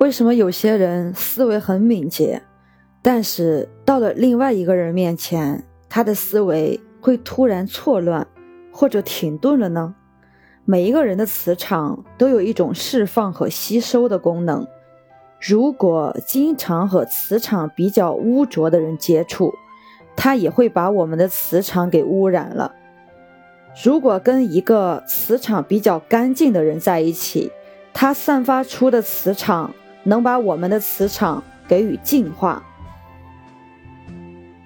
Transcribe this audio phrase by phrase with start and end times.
[0.00, 2.40] 为什么有些人思维很敏捷，
[3.02, 8.26] 但是到了另外一个人面前，他的思维会突然错乱
[8.72, 9.94] 或者停顿了呢？
[10.64, 14.66] 每一个人的磁场都有一种释放和吸收的功能。
[15.38, 19.52] 如果经常和磁场比较污浊的人接触，
[20.16, 22.74] 他也会把我们的磁场给污染了。
[23.84, 27.52] 如果跟一个磁场比较干净的人在一起，
[27.92, 29.74] 他散发出的磁场
[30.04, 32.62] 能把我们的磁场给予净化。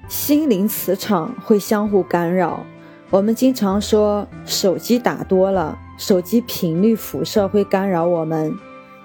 [0.09, 2.65] 心灵磁场会相互干扰。
[3.11, 8.53] 我们经常说，手机打多了，手机频率辐射会干扰我们。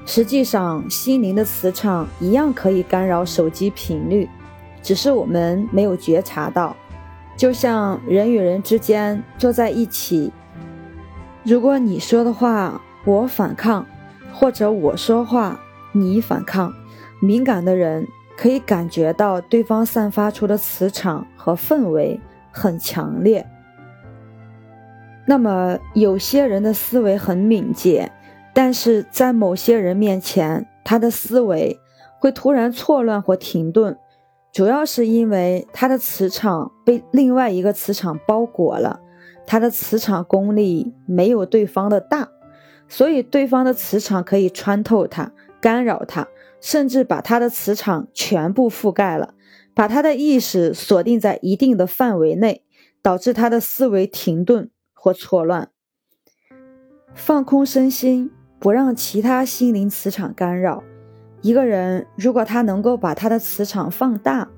[0.06, 4.28] 实际上，心灵的磁场一样可以干扰手机频率，
[4.82, 6.76] 只是我们没有觉察到。
[7.38, 10.32] 就像人与人之间坐在一起，
[11.44, 13.86] 如果你说的话我反抗，
[14.34, 15.60] 或者我说话
[15.92, 16.74] 你反抗，
[17.22, 18.08] 敏感的人
[18.38, 22.20] 可以感觉到对方散发出的磁场和氛围
[22.52, 23.46] 很强烈。
[25.26, 28.12] 那么，有些人的思维很敏捷。
[28.52, 31.80] 但是在某些人面前，他的思维
[32.20, 33.96] 会突然错乱或停顿，
[34.52, 39.00] 主要是因为他的磁场被另外一个磁场包裹了，
[39.46, 42.28] 他的磁场功力没有对方的大，
[42.90, 46.28] 所以对方的磁场可以穿透他，干扰他，
[46.60, 49.34] 甚至把他的磁场全部覆盖了，
[49.74, 52.64] 把他的意识锁定在一定的范围内，
[53.02, 55.70] 导致他的思维停顿或错乱。
[57.14, 58.32] 放空身心。
[58.62, 60.84] 不让其他心灵磁场干扰。
[61.42, 64.50] 一个人如果他能够把他的磁场放大，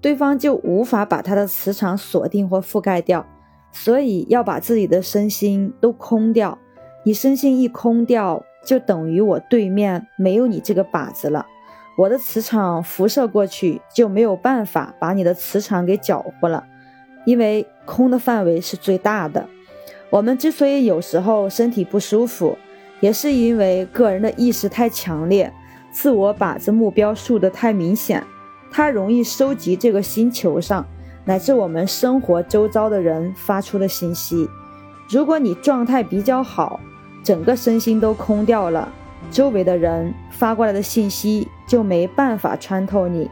[0.00, 3.26] 对方就无法把他的磁场锁定或覆盖掉。
[3.72, 6.56] 所以要把自己的身心都空掉。
[7.04, 11.46] 你身心一空掉，就等于我对面没有你这个靶子了。
[11.96, 16.64] 我的磁场辐射过去，就没有办法把你的磁场给搅和了，
[17.24, 19.48] 因为空的范围是最大的。
[20.10, 22.56] 我们之所以有时候身体不舒服，
[23.00, 25.52] 也是因为个人的意识太强烈，
[25.90, 28.24] 自我靶子目标竖得太明显，
[28.70, 30.86] 它容易收集这个星球上
[31.24, 34.48] 乃至我们生活周遭的人发出的信息。
[35.10, 36.78] 如果你状态比较好，
[37.22, 38.88] 整个身心都空掉了，
[39.30, 43.30] 周围的人发过来的信息就没办法穿透你。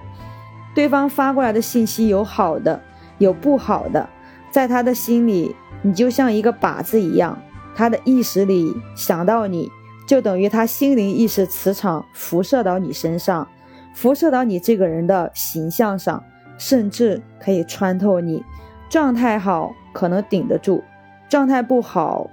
[0.74, 2.82] 对方发过来的信息有好的，
[3.18, 4.08] 有不好的，
[4.50, 7.38] 在他的心里，你就像一个靶子一样。
[7.74, 9.70] 他的意识里想到你，
[10.06, 13.46] 就等于他心灵意识磁场辐射到你身上，
[13.94, 16.22] 辐射到你这个人的形象上，
[16.58, 18.42] 甚至可以穿透你。
[18.88, 20.82] 状态好可能顶得住，
[21.28, 22.30] 状态不好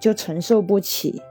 [0.00, 1.22] 就承受不起。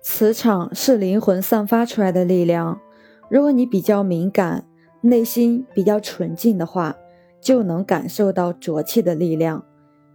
[0.00, 2.80] 磁场是灵魂散发出来的力量，
[3.28, 4.66] 如果你比较敏感，
[5.02, 6.96] 内心比较纯净的话，
[7.40, 9.64] 就能感受到浊气的力量。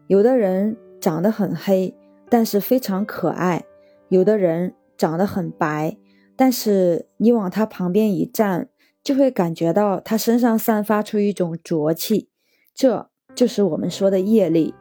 [0.08, 0.78] 有的人。
[1.00, 1.96] 长得很黑，
[2.28, 3.66] 但是非常可爱。
[4.09, 5.96] 有的人长得很白，
[6.35, 8.68] 但是你往他旁边一站，
[9.03, 12.29] 就会感觉到他身上散发出一种浊气，
[12.74, 14.74] 这就是我们说的业力。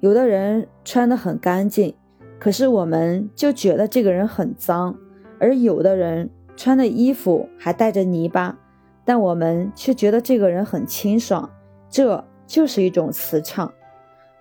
[0.00, 1.94] 有的人穿得很干净，
[2.38, 4.94] 可是我们就觉得这个人很脏；
[5.38, 8.58] 而有的人穿的衣服还带着泥巴，
[9.04, 11.50] 但我们却觉得这个人很清爽，
[11.90, 13.72] 这就是一种磁场。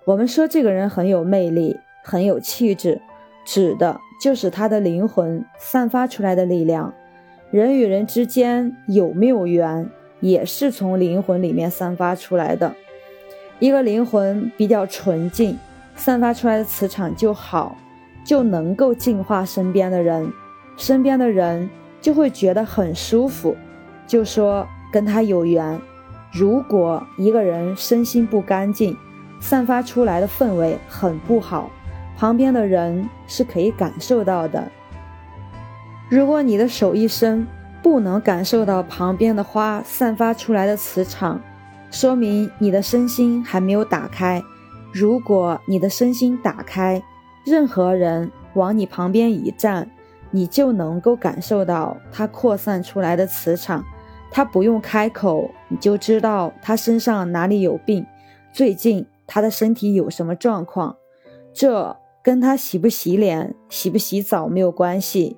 [0.05, 3.01] 我们说这个人很有魅力，很有气质，
[3.45, 6.93] 指的就是他的灵魂散发出来的力量。
[7.51, 9.89] 人与人之间有没有缘，
[10.21, 12.73] 也是从灵魂里面散发出来的。
[13.59, 15.57] 一个灵魂比较纯净，
[15.95, 17.75] 散发出来的磁场就好，
[18.23, 20.31] 就能够净化身边的人，
[20.77, 21.69] 身边的人
[22.01, 23.55] 就会觉得很舒服，
[24.07, 25.79] 就说跟他有缘。
[26.31, 28.95] 如果一个人身心不干净，
[29.41, 31.69] 散发出来的氛围很不好，
[32.17, 34.63] 旁边的人是可以感受到的。
[36.07, 37.45] 如果你的手一伸，
[37.81, 41.41] 不能感受到旁边的花散发出来的磁场，
[41.91, 44.44] 说明你的身心还没有打开。
[44.94, 47.01] 如果你的身心打开，
[47.45, 49.89] 任何人往你旁边一站，
[50.31, 53.83] 你就能够感受到他扩散出来的磁场。
[54.31, 58.06] 他不用开口，你就知道他身上哪里有病。
[58.53, 59.06] 最近。
[59.31, 60.97] 他的身体有什么状况？
[61.53, 65.38] 这跟他洗不洗脸、洗不洗澡没有关系。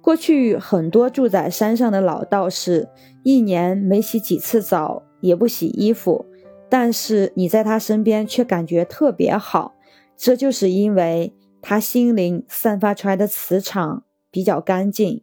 [0.00, 2.88] 过去很多住在山上的老道士，
[3.24, 6.26] 一年没洗几次澡，也不洗衣服，
[6.68, 9.74] 但是你在他身边却感觉特别好。
[10.14, 15.22] 这就是因为他心灵散发出来的磁场比较干净。